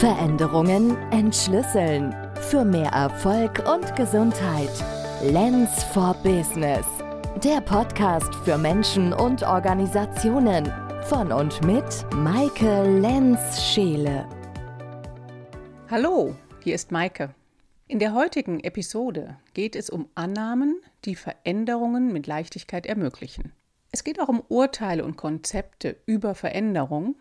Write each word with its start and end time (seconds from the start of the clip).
Veränderungen 0.00 0.96
entschlüsseln. 1.12 2.14
Für 2.50 2.64
mehr 2.64 2.90
Erfolg 2.90 3.62
und 3.72 3.94
Gesundheit. 3.94 4.68
Lens 5.22 5.84
for 5.84 6.14
Business. 6.24 6.84
Der 7.44 7.60
Podcast 7.60 8.34
für 8.44 8.58
Menschen 8.58 9.12
und 9.12 9.44
Organisationen. 9.44 10.70
Von 11.04 11.30
und 11.30 11.64
mit 11.64 12.04
Maike 12.12 12.82
Lenz-Scheele. 13.00 14.28
Hallo, 15.88 16.34
hier 16.64 16.74
ist 16.74 16.90
Maike. 16.90 17.32
In 17.86 18.00
der 18.00 18.14
heutigen 18.14 18.60
Episode 18.60 19.36
geht 19.54 19.76
es 19.76 19.90
um 19.90 20.08
Annahmen, 20.16 20.80
die 21.04 21.14
Veränderungen 21.14 22.12
mit 22.12 22.26
Leichtigkeit 22.26 22.84
ermöglichen. 22.84 23.52
Es 23.92 24.02
geht 24.02 24.20
auch 24.20 24.28
um 24.28 24.42
Urteile 24.48 25.04
und 25.04 25.16
Konzepte 25.16 25.96
über 26.04 26.34
Veränderung, 26.34 27.14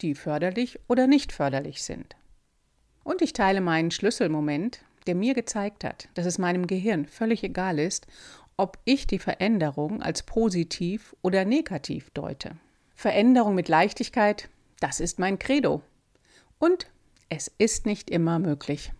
die 0.00 0.14
förderlich 0.14 0.78
oder 0.88 1.06
nicht 1.06 1.32
förderlich 1.32 1.82
sind. 1.82 2.16
Und 3.04 3.22
ich 3.22 3.32
teile 3.32 3.60
meinen 3.60 3.90
Schlüsselmoment, 3.90 4.80
der 5.06 5.14
mir 5.14 5.34
gezeigt 5.34 5.84
hat, 5.84 6.08
dass 6.14 6.26
es 6.26 6.38
meinem 6.38 6.66
Gehirn 6.66 7.06
völlig 7.06 7.42
egal 7.42 7.78
ist, 7.78 8.06
ob 8.56 8.78
ich 8.84 9.06
die 9.06 9.18
Veränderung 9.18 10.02
als 10.02 10.22
positiv 10.22 11.16
oder 11.22 11.44
negativ 11.44 12.10
deute. 12.10 12.56
Veränderung 12.94 13.54
mit 13.54 13.68
Leichtigkeit, 13.68 14.48
das 14.80 15.00
ist 15.00 15.18
mein 15.18 15.38
Credo. 15.38 15.82
Und 16.58 16.88
es 17.28 17.50
ist 17.58 17.86
nicht 17.86 18.10
immer 18.10 18.38
möglich. 18.38 18.92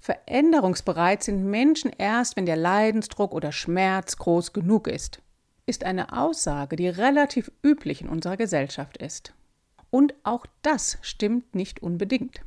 Veränderungsbereit 0.00 1.22
sind 1.22 1.44
Menschen 1.44 1.92
erst, 1.96 2.36
wenn 2.36 2.46
der 2.46 2.56
Leidensdruck 2.56 3.32
oder 3.32 3.52
Schmerz 3.52 4.16
groß 4.16 4.52
genug 4.52 4.88
ist 4.88 5.20
ist 5.66 5.84
eine 5.84 6.16
Aussage, 6.16 6.76
die 6.76 6.88
relativ 6.88 7.50
üblich 7.64 8.02
in 8.02 8.08
unserer 8.08 8.36
Gesellschaft 8.36 8.96
ist. 8.98 9.32
Und 9.92 10.14
auch 10.24 10.46
das 10.62 10.96
stimmt 11.02 11.54
nicht 11.54 11.82
unbedingt. 11.82 12.40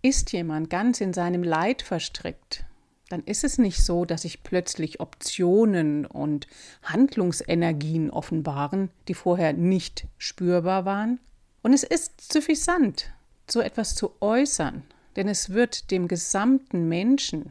Ist 0.00 0.32
jemand 0.32 0.70
ganz 0.70 1.00
in 1.00 1.12
seinem 1.12 1.42
Leid 1.42 1.82
verstrickt, 1.82 2.64
dann 3.08 3.24
ist 3.24 3.42
es 3.42 3.58
nicht 3.58 3.82
so, 3.82 4.04
dass 4.04 4.22
sich 4.22 4.44
plötzlich 4.44 5.00
Optionen 5.00 6.06
und 6.06 6.46
Handlungsenergien 6.84 8.10
offenbaren, 8.10 8.90
die 9.08 9.14
vorher 9.14 9.54
nicht 9.54 10.06
spürbar 10.18 10.84
waren. 10.84 11.18
Und 11.62 11.72
es 11.72 11.82
ist 11.82 12.32
suffisant, 12.32 13.12
so 13.50 13.60
etwas 13.60 13.96
zu 13.96 14.12
äußern, 14.20 14.84
denn 15.16 15.26
es 15.26 15.50
wird 15.50 15.90
dem 15.90 16.06
gesamten 16.06 16.88
Menschen, 16.88 17.50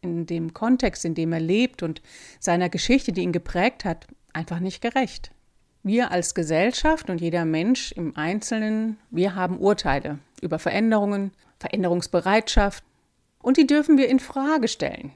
in 0.00 0.26
dem 0.26 0.52
Kontext, 0.52 1.04
in 1.04 1.14
dem 1.14 1.32
er 1.32 1.38
lebt 1.38 1.84
und 1.84 2.02
seiner 2.40 2.68
Geschichte, 2.68 3.12
die 3.12 3.22
ihn 3.22 3.30
geprägt 3.30 3.84
hat, 3.84 4.08
einfach 4.32 4.58
nicht 4.58 4.80
gerecht. 4.80 5.30
Wir 5.82 6.12
als 6.12 6.34
Gesellschaft 6.34 7.10
und 7.10 7.20
jeder 7.20 7.44
Mensch 7.44 7.90
im 7.92 8.16
Einzelnen, 8.16 8.98
wir 9.10 9.34
haben 9.34 9.58
Urteile 9.58 10.20
über 10.40 10.58
Veränderungen, 10.60 11.32
Veränderungsbereitschaft 11.58 12.84
und 13.40 13.56
die 13.56 13.66
dürfen 13.66 13.98
wir 13.98 14.08
in 14.08 14.20
Frage 14.20 14.68
stellen. 14.68 15.12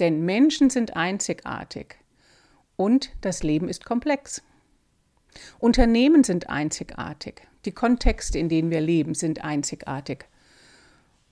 Denn 0.00 0.24
Menschen 0.24 0.70
sind 0.70 0.96
einzigartig 0.96 1.96
und 2.76 3.10
das 3.20 3.42
Leben 3.42 3.68
ist 3.68 3.84
komplex. 3.84 4.42
Unternehmen 5.58 6.24
sind 6.24 6.48
einzigartig. 6.48 7.42
Die 7.64 7.72
Kontexte, 7.72 8.38
in 8.38 8.48
denen 8.48 8.70
wir 8.70 8.80
leben, 8.80 9.14
sind 9.14 9.44
einzigartig. 9.44 10.24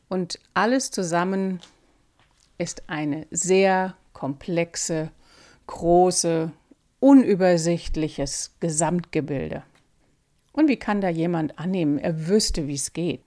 Und 0.08 0.38
alles 0.52 0.90
zusammen 0.90 1.60
ist 2.58 2.88
eine 2.88 3.26
sehr 3.30 3.96
komplexe, 4.12 5.10
große, 5.66 6.52
unübersichtliches 7.06 8.56
Gesamtgebilde. 8.58 9.62
Und 10.50 10.66
wie 10.66 10.76
kann 10.76 11.00
da 11.00 11.08
jemand 11.08 11.56
annehmen, 11.56 11.98
er 11.98 12.26
wüsste, 12.26 12.66
wie 12.66 12.74
es 12.74 12.92
geht 12.92 13.20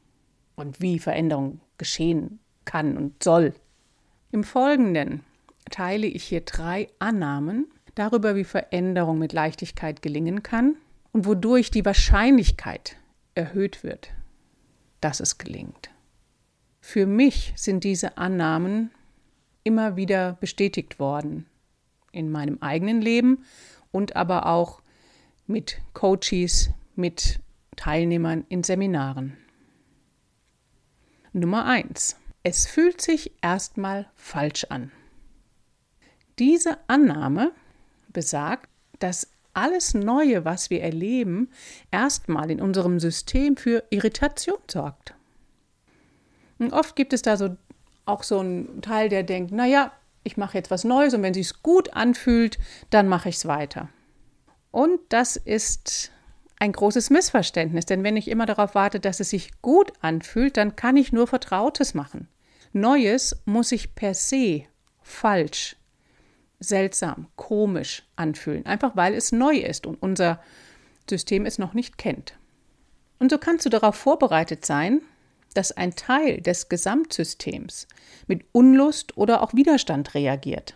und 0.57 0.81
wie 0.81 0.99
Veränderung 0.99 1.61
geschehen 1.77 2.39
kann 2.65 2.97
und 2.97 3.23
soll? 3.23 3.53
Im 4.33 4.43
Folgenden 4.43 5.23
teile 5.71 6.07
ich 6.07 6.25
hier 6.25 6.41
drei 6.41 6.89
Annahmen 6.99 7.67
darüber, 7.95 8.35
wie 8.35 8.43
Veränderung 8.43 9.17
mit 9.17 9.31
Leichtigkeit 9.31 10.01
gelingen 10.01 10.43
kann 10.43 10.75
und 11.13 11.25
wodurch 11.25 11.71
die 11.71 11.85
Wahrscheinlichkeit 11.85 12.97
erhöht 13.33 13.81
wird, 13.81 14.09
dass 14.99 15.21
es 15.21 15.37
gelingt. 15.37 15.89
Für 16.81 17.05
mich 17.05 17.53
sind 17.55 17.85
diese 17.85 18.17
Annahmen 18.17 18.91
immer 19.63 19.95
wieder 19.95 20.33
bestätigt 20.33 20.99
worden. 20.99 21.45
In 22.11 22.31
meinem 22.31 22.57
eigenen 22.61 23.01
Leben 23.01 23.45
und 23.91 24.15
aber 24.15 24.45
auch 24.45 24.81
mit 25.47 25.81
Coaches, 25.93 26.69
mit 26.95 27.39
Teilnehmern 27.75 28.45
in 28.49 28.63
Seminaren. 28.63 29.37
Nummer 31.33 31.65
eins: 31.65 32.17
Es 32.43 32.67
fühlt 32.67 33.01
sich 33.01 33.31
erstmal 33.41 34.09
falsch 34.15 34.65
an. 34.65 34.91
Diese 36.37 36.77
Annahme 36.87 37.51
besagt, 38.13 38.69
dass 38.99 39.27
alles 39.53 39.93
Neue, 39.93 40.45
was 40.45 40.69
wir 40.69 40.81
erleben, 40.81 41.49
erstmal 41.91 42.49
in 42.51 42.61
unserem 42.61 42.99
System 42.99 43.57
für 43.57 43.83
Irritation 43.89 44.59
sorgt. 44.69 45.13
Und 46.59 46.73
oft 46.73 46.95
gibt 46.95 47.13
es 47.13 47.21
da 47.21 47.37
so 47.37 47.57
auch 48.05 48.23
so 48.23 48.39
ein 48.39 48.81
Teil, 48.81 49.09
der 49.09 49.23
denkt, 49.23 49.51
naja, 49.51 49.91
ich 50.29 50.37
mache 50.37 50.57
jetzt 50.57 50.69
was 50.69 50.83
Neues 50.83 51.15
und 51.15 51.23
wenn 51.23 51.33
es 51.33 51.47
sich 51.49 51.63
gut 51.63 51.93
anfühlt, 51.95 52.59
dann 52.91 53.07
mache 53.07 53.29
ich 53.29 53.35
es 53.35 53.47
weiter. 53.47 53.89
Und 54.69 54.99
das 55.09 55.37
ist 55.37 56.11
ein 56.59 56.71
großes 56.71 57.09
Missverständnis, 57.09 57.87
denn 57.87 58.03
wenn 58.03 58.15
ich 58.15 58.27
immer 58.27 58.45
darauf 58.45 58.75
warte, 58.75 58.99
dass 58.99 59.19
es 59.19 59.31
sich 59.31 59.59
gut 59.63 59.91
anfühlt, 60.01 60.55
dann 60.57 60.75
kann 60.75 60.97
ich 60.97 61.11
nur 61.11 61.25
Vertrautes 61.25 61.95
machen. 61.95 62.27
Neues 62.73 63.41
muss 63.45 63.69
sich 63.69 63.95
per 63.95 64.13
se 64.13 64.65
falsch, 65.01 65.75
seltsam, 66.59 67.27
komisch 67.35 68.03
anfühlen, 68.15 68.67
einfach 68.67 68.95
weil 68.95 69.15
es 69.15 69.31
neu 69.31 69.55
ist 69.55 69.87
und 69.87 69.95
unser 69.99 70.43
System 71.09 71.47
es 71.47 71.57
noch 71.57 71.73
nicht 71.73 71.97
kennt. 71.97 72.35
Und 73.17 73.31
so 73.31 73.39
kannst 73.39 73.65
du 73.65 73.69
darauf 73.69 73.95
vorbereitet 73.95 74.63
sein, 74.63 75.01
dass 75.53 75.71
ein 75.71 75.95
Teil 75.95 76.41
des 76.41 76.69
Gesamtsystems 76.69 77.87
mit 78.27 78.45
Unlust 78.51 79.17
oder 79.17 79.41
auch 79.41 79.53
Widerstand 79.53 80.13
reagiert. 80.13 80.75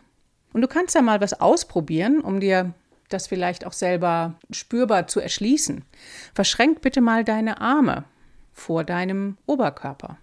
Und 0.53 0.61
du 0.61 0.67
kannst 0.67 0.95
ja 0.95 1.01
mal 1.01 1.21
was 1.21 1.39
ausprobieren, 1.39 2.21
um 2.21 2.39
dir 2.39 2.73
das 3.09 3.27
vielleicht 3.27 3.65
auch 3.65 3.73
selber 3.73 4.35
spürbar 4.51 5.07
zu 5.07 5.19
erschließen. 5.19 5.83
Verschränk 6.33 6.81
bitte 6.81 7.01
mal 7.01 7.23
deine 7.23 7.61
Arme 7.61 8.05
vor 8.51 8.83
deinem 8.83 9.37
Oberkörper. 9.45 10.17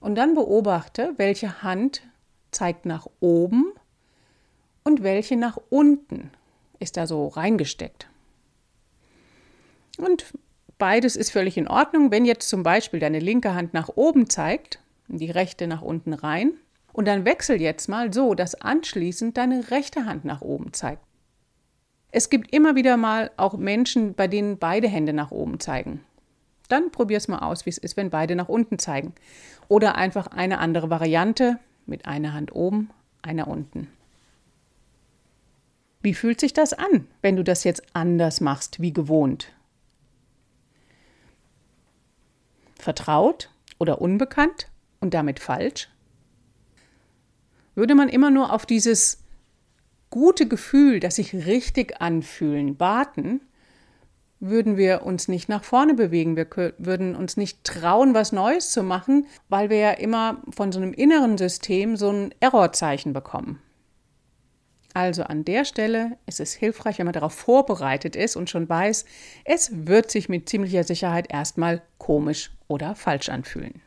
Und 0.00 0.16
dann 0.16 0.34
beobachte, 0.34 1.14
welche 1.16 1.62
Hand 1.62 2.02
zeigt 2.50 2.86
nach 2.86 3.06
oben 3.20 3.72
und 4.84 5.02
welche 5.02 5.36
nach 5.36 5.58
unten 5.70 6.30
ist 6.78 6.96
da 6.96 7.06
so 7.06 7.28
reingesteckt. 7.28 8.08
Und 9.98 10.32
Beides 10.78 11.16
ist 11.16 11.30
völlig 11.30 11.56
in 11.56 11.68
Ordnung. 11.68 12.10
Wenn 12.10 12.24
jetzt 12.24 12.48
zum 12.48 12.62
Beispiel 12.62 13.00
deine 13.00 13.18
linke 13.18 13.54
Hand 13.54 13.74
nach 13.74 13.88
oben 13.94 14.28
zeigt, 14.28 14.80
die 15.08 15.30
rechte 15.30 15.66
nach 15.66 15.82
unten 15.82 16.12
rein, 16.12 16.52
und 16.92 17.08
dann 17.08 17.24
wechsel 17.24 17.60
jetzt 17.60 17.88
mal 17.88 18.12
so, 18.12 18.34
dass 18.34 18.54
anschließend 18.54 19.36
deine 19.36 19.70
rechte 19.70 20.04
Hand 20.04 20.24
nach 20.24 20.42
oben 20.42 20.72
zeigt. 20.72 21.02
Es 22.10 22.28
gibt 22.28 22.52
immer 22.54 22.74
wieder 22.74 22.98
mal 22.98 23.30
auch 23.38 23.56
Menschen, 23.56 24.14
bei 24.14 24.28
denen 24.28 24.58
beide 24.58 24.88
Hände 24.88 25.14
nach 25.14 25.30
oben 25.30 25.58
zeigen. 25.60 26.00
Dann 26.68 26.90
probier 26.90 27.16
es 27.16 27.28
mal 27.28 27.38
aus, 27.38 27.64
wie 27.64 27.70
es 27.70 27.78
ist, 27.78 27.96
wenn 27.96 28.10
beide 28.10 28.36
nach 28.36 28.48
unten 28.48 28.78
zeigen. 28.78 29.14
Oder 29.68 29.94
einfach 29.94 30.26
eine 30.26 30.58
andere 30.58 30.90
Variante 30.90 31.58
mit 31.86 32.04
einer 32.04 32.34
Hand 32.34 32.54
oben, 32.54 32.90
einer 33.22 33.48
unten. 33.48 33.88
Wie 36.02 36.14
fühlt 36.14 36.40
sich 36.40 36.52
das 36.52 36.72
an, 36.72 37.06
wenn 37.22 37.36
du 37.36 37.44
das 37.44 37.64
jetzt 37.64 37.82
anders 37.94 38.40
machst 38.40 38.80
wie 38.80 38.92
gewohnt? 38.92 39.52
Vertraut 42.82 43.50
oder 43.78 44.00
unbekannt 44.00 44.68
und 45.00 45.14
damit 45.14 45.40
falsch? 45.40 45.88
Würde 47.74 47.94
man 47.94 48.08
immer 48.08 48.30
nur 48.30 48.52
auf 48.52 48.66
dieses 48.66 49.24
gute 50.10 50.46
Gefühl, 50.46 51.00
das 51.00 51.16
sich 51.16 51.34
richtig 51.34 52.00
anfühlen, 52.00 52.78
warten, 52.78 53.40
würden 54.40 54.76
wir 54.76 55.04
uns 55.04 55.28
nicht 55.28 55.48
nach 55.48 55.62
vorne 55.62 55.94
bewegen. 55.94 56.36
Wir 56.36 56.48
würden 56.78 57.14
uns 57.14 57.36
nicht 57.36 57.62
trauen, 57.62 58.12
was 58.12 58.32
Neues 58.32 58.72
zu 58.72 58.82
machen, 58.82 59.26
weil 59.48 59.70
wir 59.70 59.78
ja 59.78 59.90
immer 59.92 60.42
von 60.50 60.72
so 60.72 60.80
einem 60.80 60.92
inneren 60.92 61.38
System 61.38 61.96
so 61.96 62.10
ein 62.10 62.34
Errorzeichen 62.40 63.12
bekommen. 63.12 63.60
Also 64.94 65.22
an 65.22 65.44
der 65.44 65.64
Stelle 65.64 66.18
ist 66.26 66.40
es 66.40 66.52
hilfreich, 66.52 66.98
wenn 66.98 67.06
man 67.06 67.14
darauf 67.14 67.32
vorbereitet 67.32 68.16
ist 68.16 68.36
und 68.36 68.50
schon 68.50 68.68
weiß, 68.68 69.06
es 69.44 69.70
wird 69.86 70.10
sich 70.10 70.28
mit 70.28 70.48
ziemlicher 70.48 70.84
Sicherheit 70.84 71.32
erstmal 71.32 71.80
komisch 71.98 72.50
oder 72.72 72.94
falsch 72.94 73.28
anfühlen. 73.28 73.82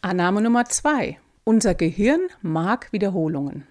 Annahme 0.00 0.40
Nummer 0.40 0.64
zwei. 0.66 1.18
Unser 1.42 1.74
Gehirn 1.74 2.20
mag 2.40 2.92
Wiederholungen. 2.92 3.66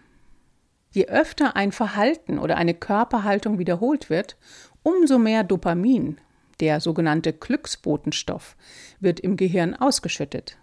Je 0.92 1.08
öfter 1.08 1.56
ein 1.56 1.72
Verhalten 1.72 2.38
oder 2.38 2.58
eine 2.58 2.74
Körperhaltung 2.74 3.60
wiederholt 3.60 4.10
wird, 4.10 4.38
umso 4.84 5.18
mehr 5.18 5.44
Dopamin, 5.44 6.20
der 6.60 6.82
sogenannte 6.82 7.32
Glücksbotenstoff, 7.32 8.58
wird 9.00 9.20
im 9.22 9.38
Gehirn 9.38 9.74
ausgeschüttet. 9.74 10.58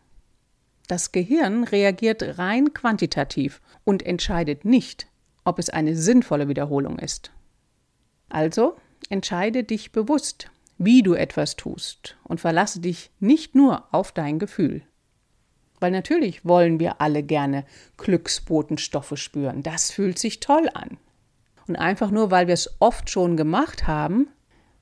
Das 0.88 1.12
Gehirn 1.12 1.64
reagiert 1.64 2.38
rein 2.38 2.74
quantitativ 2.74 3.62
und 3.84 4.04
entscheidet 4.04 4.66
nicht, 4.66 5.06
ob 5.44 5.58
es 5.58 5.70
eine 5.70 5.96
sinnvolle 5.96 6.48
Wiederholung 6.48 6.98
ist. 6.98 7.30
Also 8.28 8.76
entscheide 9.08 9.64
dich 9.64 9.92
bewusst, 9.92 10.50
wie 10.84 11.02
du 11.02 11.14
etwas 11.14 11.56
tust 11.56 12.16
und 12.24 12.40
verlasse 12.40 12.80
dich 12.80 13.10
nicht 13.20 13.54
nur 13.54 13.84
auf 13.92 14.12
dein 14.12 14.38
Gefühl. 14.38 14.82
Weil 15.80 15.90
natürlich 15.90 16.44
wollen 16.44 16.80
wir 16.80 17.00
alle 17.00 17.22
gerne 17.22 17.64
Glücksbotenstoffe 17.96 19.14
spüren. 19.16 19.62
Das 19.62 19.90
fühlt 19.90 20.18
sich 20.18 20.40
toll 20.40 20.68
an. 20.74 20.98
Und 21.66 21.76
einfach 21.76 22.10
nur, 22.10 22.30
weil 22.30 22.46
wir 22.46 22.54
es 22.54 22.76
oft 22.80 23.10
schon 23.10 23.36
gemacht 23.36 23.86
haben, 23.86 24.28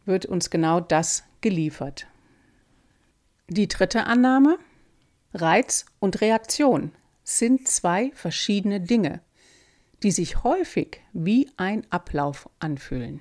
wird 0.04 0.26
uns 0.26 0.50
genau 0.50 0.80
das 0.80 1.24
geliefert. 1.40 2.06
Die 3.48 3.68
dritte 3.68 4.04
Annahme. 4.04 4.58
Reiz 5.32 5.86
und 6.00 6.20
Reaktion 6.20 6.92
sind 7.22 7.68
zwei 7.68 8.10
verschiedene 8.14 8.80
Dinge, 8.80 9.20
die 10.02 10.10
sich 10.10 10.42
häufig 10.42 11.00
wie 11.12 11.50
ein 11.56 11.86
Ablauf 11.90 12.48
anfühlen. 12.58 13.20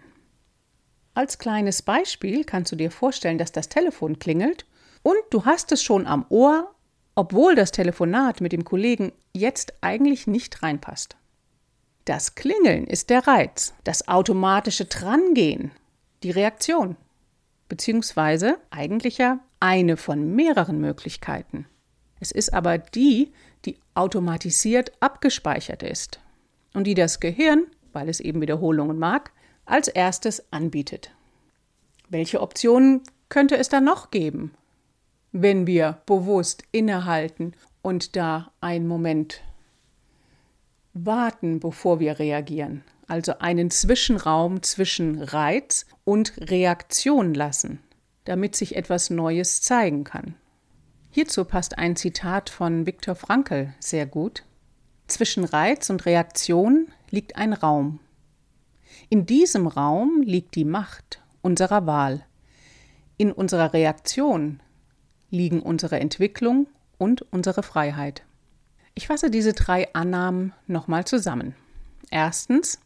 Als 1.19 1.38
kleines 1.38 1.81
Beispiel 1.81 2.45
kannst 2.45 2.71
du 2.71 2.77
dir 2.77 2.92
vorstellen, 2.92 3.38
dass 3.38 3.51
das 3.51 3.68
Telefon 3.68 4.19
klingelt 4.19 4.66
und 5.04 5.18
du 5.31 5.44
hast 5.44 5.69
es 5.74 5.83
schon 5.83 6.07
am 6.07 6.25
Ohr, 6.30 6.74
obwohl 7.13 7.56
das 7.56 7.74
Telefonat 7.74 8.39
mit 8.39 8.54
dem 8.54 8.63
Kollegen 8.63 9.12
jetzt 9.33 9.74
eigentlich 9.81 10.27
nicht 10.27 10.63
reinpasst. 10.63 11.18
Das 12.06 12.36
Klingeln 12.36 12.88
ist 12.88 13.10
der 13.10 13.27
Reiz, 13.27 13.74
das 13.83 14.07
automatische 14.07 14.86
Drangehen, 14.86 15.71
die 16.24 16.31
Reaktion, 16.31 16.95
beziehungsweise 17.68 18.57
eigentlich 18.69 19.18
ja 19.18 19.39
eine 19.60 19.98
von 19.98 20.38
mehreren 20.38 20.80
Möglichkeiten. 20.80 21.66
Es 22.21 22.31
ist 22.31 22.54
aber 22.54 22.77
die, 22.77 23.33
die 23.66 23.77
automatisiert 23.94 24.94
abgespeichert 25.01 25.83
ist 25.83 26.21
und 26.74 26.86
die 26.86 26.94
das 26.94 27.19
Gehirn, 27.19 27.68
weil 27.92 28.07
es 28.07 28.21
eben 28.21 28.39
Wiederholungen 28.39 28.98
mag, 28.98 29.33
als 29.69 29.88
erstes 29.88 30.51
anbietet. 30.51 31.12
Welche 32.10 32.42
Optionen 32.42 33.01
könnte 33.30 33.57
es 33.57 33.69
da 33.69 33.80
noch 33.81 34.12
geben, 34.12 34.54
wenn 35.31 35.68
wir 35.68 36.01
bewusst 36.06 36.63
innehalten 36.71 37.54
und 37.81 38.16
da 38.16 38.51
einen 38.62 38.88
Moment 38.88 39.42
warten, 40.94 41.60
bevor 41.60 42.00
wir 42.00 42.19
reagieren? 42.19 42.83
Also 43.07 43.39
einen 43.39 43.71
Zwischenraum 43.71 44.62
zwischen 44.62 45.21
Reiz 45.21 45.86
und 46.04 46.33
Reaktion 46.38 47.33
lassen, 47.33 47.80
damit 48.25 48.56
sich 48.56 48.75
etwas 48.75 49.10
Neues 49.10 49.62
zeigen 49.62 50.04
kann. 50.04 50.36
Hierzu 51.12 51.44
passt 51.45 51.77
ein 51.80 51.95
Zitat 51.95 52.50
von 52.50 52.86
Viktor 52.86 53.16
Frankl 53.16 53.74
sehr 53.80 54.06
gut. 54.06 54.44
Zwischen 55.07 55.44
Reiz 55.44 55.89
und 55.89 56.06
Reaktion 56.06 56.88
liegt 57.10 57.36
ein 57.36 57.54
Raum. 57.54 58.00
In 59.11 59.25
diesem 59.25 59.65
Raum 59.65 60.21
liegt 60.21 60.53
die 60.53 60.65
Macht 60.65 61.19
unserer 61.41 61.88
Wahl. 61.88 62.23
In 63.17 63.31
unserer 63.31 63.73
Reaktion 63.73 64.59
liegen 65.31 65.61
unsere 65.61 66.00
Entwicklung 66.00 66.67
und 67.00 67.23
unsere 67.31 67.63
Freiheit. 67.63 68.23
Ich 68.94 69.07
fasse 69.07 69.31
diese 69.31 69.53
drei 69.53 69.91
Annahmen 69.95 70.53
nochmal 70.67 71.06
zusammen. 71.06 71.56
Erstens, 72.11 72.79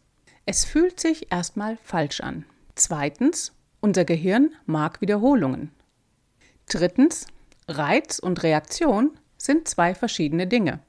es 0.45 0.63
fühlt 0.63 0.97
sich 0.99 1.29
erstmal 1.29 1.77
falsch 1.83 2.21
an. 2.21 2.45
Zweitens, 2.75 3.51
unser 3.81 4.05
Gehirn 4.05 4.51
mag 4.65 5.01
Wiederholungen. 5.01 5.71
Drittens, 6.67 7.27
Reiz 7.67 8.19
und 8.19 8.43
Reaktion 8.43 9.11
sind 9.37 9.67
zwei 9.67 9.93
verschiedene 9.93 10.47
Dinge. 10.47 10.79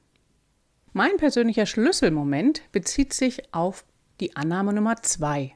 Mein 0.93 1.17
persönlicher 1.17 1.65
Schlüsselmoment 1.65 2.61
bezieht 2.71 3.13
sich 3.13 3.53
auf 3.53 3.83
die 4.19 4.35
Annahme 4.35 4.73
Nummer 4.73 4.97
zwei. 5.01 5.53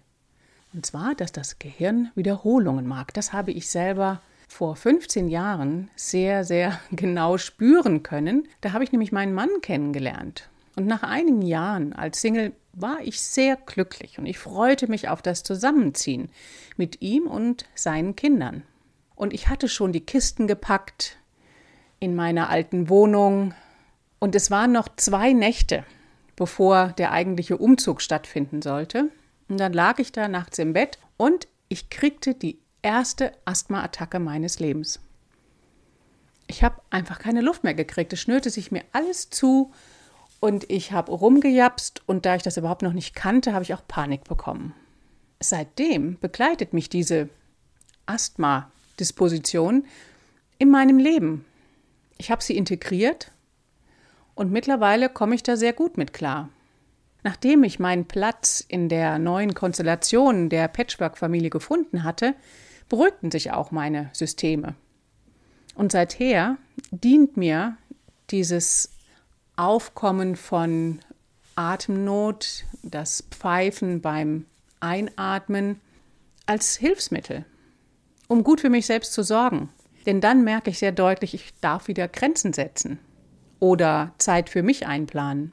Und 0.74 0.86
zwar, 0.86 1.16
dass 1.16 1.32
das 1.32 1.60
Gehirn 1.60 2.12
Wiederholungen 2.16 2.88
mag. 2.88 3.14
Das 3.14 3.34
habe 3.34 3.52
ich 3.52 3.70
selber 3.70 4.22
vor 4.48 4.76
15 4.76 5.30
Jahren 5.30 5.90
sehr, 5.96 6.44
sehr 6.44 6.80
genau 6.92 7.38
spüren 7.38 8.04
können. 8.04 8.48
Da 8.62 8.74
habe 8.74 8.84
ich 8.84 8.92
nämlich 8.92 9.12
meinen 9.12 9.34
Mann 9.34 9.50
kennengelernt. 9.62 10.50
Und 10.76 10.86
nach 10.88 11.04
einigen 11.04 11.42
Jahren 11.42 11.94
als 11.94 12.22
Single 12.22 12.54
war 12.74 13.00
ich 13.02 13.20
sehr 13.20 13.58
glücklich 13.58 14.20
und 14.20 14.26
ich 14.26 14.38
freute 14.38 14.88
mich 14.88 15.10
auf 15.10 15.22
das 15.22 15.44
Zusammenziehen 15.44 16.30
mit 16.78 17.02
ihm 17.02 17.28
und 17.28 17.66
seinen 17.76 18.16
Kindern. 18.16 18.64
Und 19.16 19.34
ich 19.34 19.50
hatte 19.50 19.68
schon 19.68 19.92
die 19.92 20.06
Kisten 20.06 20.48
gepackt 20.48 21.18
in 22.00 22.16
meiner 22.16 22.50
alten 22.50 22.88
Wohnung. 22.88 23.54
Und 24.20 24.36
es 24.36 24.50
waren 24.52 24.72
noch 24.72 24.88
zwei 24.96 25.34
Nächte, 25.34 25.84
bevor 26.40 26.94
der 26.98 27.12
eigentliche 27.12 27.58
Umzug 27.58 28.02
stattfinden 28.02 28.62
sollte. 28.62 29.12
Und 29.50 29.60
dann 29.60 29.74
lag 29.74 30.00
ich 30.00 30.14
da 30.14 30.30
nachts 30.30 30.58
im 30.58 30.72
Bett 30.72 30.98
und 31.18 31.50
ich 31.68 31.90
kriegte 31.90 32.34
die 32.34 32.58
erste 32.82 33.34
Asthma-Attacke 33.44 34.20
meines 34.20 34.60
Lebens. 34.60 35.02
Ich 36.48 36.64
habe 36.64 36.82
einfach 36.92 37.20
keine 37.20 37.42
Luft 37.42 37.66
mehr 37.66 37.74
gekriegt. 37.74 38.14
Es 38.14 38.22
schnürte 38.22 38.50
sich 38.50 38.72
mir 38.72 38.84
alles 38.94 39.30
zu 39.30 39.74
und 40.40 40.70
ich 40.72 40.94
habe 40.94 41.12
rumgejapst 41.12 42.04
und 42.08 42.26
da 42.26 42.36
ich 42.36 42.42
das 42.42 42.56
überhaupt 42.56 42.84
noch 42.84 42.94
nicht 42.94 43.16
kannte, 43.16 43.52
habe 43.54 43.64
ich 43.64 43.74
auch 43.74 43.86
Panik 43.86 44.24
bekommen. 44.24 44.74
Seitdem 45.42 46.18
begleitet 46.20 46.72
mich 46.72 46.88
diese 46.88 47.28
Asthma-Disposition 48.06 49.86
in 50.58 50.72
meinem 50.72 51.00
Leben. 51.00 51.44
Ich 52.18 52.32
habe 52.32 52.42
sie 52.42 52.56
integriert 52.56 53.34
und 54.40 54.54
mittlerweile 54.54 55.10
komme 55.10 55.36
ich 55.36 55.44
da 55.44 55.58
sehr 55.58 55.74
gut 55.74 55.98
mit 55.98 56.14
klar. 56.14 56.48
Nachdem 57.24 57.66
ich 57.66 57.78
meinen 57.78 58.06
Platz 58.06 58.64
in 58.66 58.88
der 58.88 59.20
neuen 59.20 59.54
Konstellation 59.54 60.48
der 60.48 60.70
Patchwork-Familie 60.70 61.50
gefunden 61.50 62.06
hatte, 62.06 62.36
beruhigten 62.88 63.32
sich 63.32 63.52
auch 63.52 63.72
meine 63.72 64.10
Systeme. 64.14 64.76
Und 65.76 65.92
seither 65.92 66.56
dient 66.90 67.36
mir 67.36 67.76
dieses 68.30 68.96
Aufkommen 69.58 70.38
von 70.38 71.00
Atemnot, 71.56 72.64
das 72.82 73.26
Pfeifen 73.32 74.00
beim 74.00 74.46
Einatmen 74.80 75.82
als 76.46 76.78
Hilfsmittel, 76.78 77.44
um 78.30 78.46
gut 78.46 78.62
für 78.62 78.70
mich 78.70 78.86
selbst 78.86 79.12
zu 79.12 79.22
sorgen. 79.22 79.68
Denn 80.06 80.22
dann 80.22 80.46
merke 80.46 80.70
ich 80.70 80.80
sehr 80.80 80.94
deutlich, 80.94 81.34
ich 81.34 81.54
darf 81.60 81.90
wieder 81.90 82.08
Grenzen 82.08 82.54
setzen 82.54 83.00
oder 83.59 84.13
Zeit 84.18 84.49
für 84.49 84.63
mich 84.63 84.87
einplanen. 84.87 85.51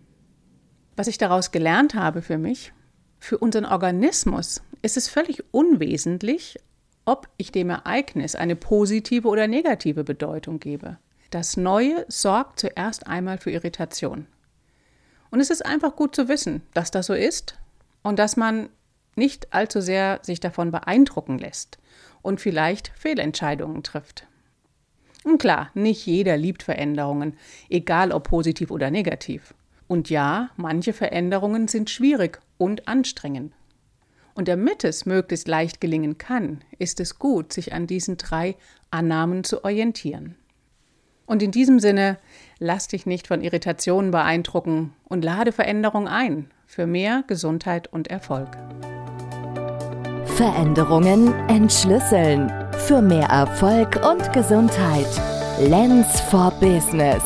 Was 0.96 1.08
ich 1.08 1.18
daraus 1.18 1.52
gelernt 1.52 1.94
habe 1.94 2.22
für 2.22 2.38
mich, 2.38 2.72
für 3.18 3.38
unseren 3.38 3.64
Organismus 3.64 4.62
ist 4.82 4.96
es 4.96 5.08
völlig 5.08 5.42
unwesentlich, 5.52 6.58
ob 7.04 7.28
ich 7.36 7.52
dem 7.52 7.70
Ereignis 7.70 8.34
eine 8.34 8.56
positive 8.56 9.28
oder 9.28 9.46
negative 9.46 10.04
Bedeutung 10.04 10.60
gebe. 10.60 10.98
Das 11.30 11.56
Neue 11.56 12.04
sorgt 12.08 12.60
zuerst 12.60 13.06
einmal 13.06 13.38
für 13.38 13.50
Irritation. 13.50 14.26
Und 15.30 15.40
es 15.40 15.50
ist 15.50 15.64
einfach 15.64 15.96
gut 15.96 16.14
zu 16.14 16.28
wissen, 16.28 16.62
dass 16.72 16.90
das 16.90 17.06
so 17.06 17.14
ist 17.14 17.58
und 18.02 18.18
dass 18.18 18.36
man 18.36 18.68
nicht 19.16 19.52
allzu 19.52 19.80
sehr 19.80 20.20
sich 20.22 20.40
davon 20.40 20.70
beeindrucken 20.70 21.38
lässt 21.38 21.78
und 22.22 22.40
vielleicht 22.40 22.92
Fehlentscheidungen 22.96 23.82
trifft. 23.82 24.26
Und 25.26 25.38
klar, 25.38 25.70
nicht 25.74 26.06
jeder 26.06 26.36
liebt 26.36 26.62
Veränderungen, 26.62 27.36
egal 27.68 28.12
ob 28.12 28.28
positiv 28.28 28.70
oder 28.70 28.92
negativ. 28.92 29.54
Und 29.88 30.08
ja, 30.08 30.50
manche 30.54 30.92
Veränderungen 30.92 31.66
sind 31.66 31.90
schwierig 31.90 32.40
und 32.58 32.86
anstrengend. 32.86 33.52
Und 34.34 34.46
damit 34.46 34.84
es 34.84 35.04
möglichst 35.04 35.48
leicht 35.48 35.80
gelingen 35.80 36.16
kann, 36.16 36.60
ist 36.78 37.00
es 37.00 37.18
gut, 37.18 37.52
sich 37.52 37.72
an 37.72 37.88
diesen 37.88 38.18
drei 38.18 38.54
Annahmen 38.92 39.42
zu 39.42 39.64
orientieren. 39.64 40.36
Und 41.26 41.42
in 41.42 41.50
diesem 41.50 41.80
Sinne, 41.80 42.18
lass 42.60 42.86
dich 42.86 43.04
nicht 43.04 43.26
von 43.26 43.42
Irritationen 43.42 44.12
beeindrucken 44.12 44.92
und 45.08 45.24
lade 45.24 45.50
Veränderung 45.50 46.06
ein 46.06 46.52
für 46.66 46.86
mehr 46.86 47.24
Gesundheit 47.26 47.92
und 47.92 48.06
Erfolg. 48.06 48.56
Veränderungen 50.36 51.34
entschlüsseln 51.48 52.65
für 52.86 53.02
mehr 53.02 53.26
Erfolg 53.28 53.98
und 54.08 54.32
Gesundheit. 54.32 55.08
Lens 55.58 56.20
for 56.30 56.52
Business. 56.60 57.22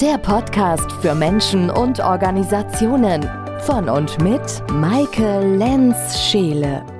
Der 0.00 0.18
Podcast 0.18 0.90
für 1.00 1.14
Menschen 1.14 1.70
und 1.70 2.00
Organisationen 2.00 3.28
von 3.60 3.88
und 3.88 4.20
mit 4.20 4.42
Maike 4.72 5.40
Lenz-Scheele. 5.58 6.95